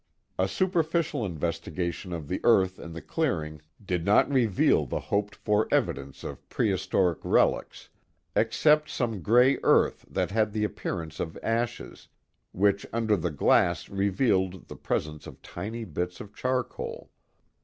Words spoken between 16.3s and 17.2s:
charcoal.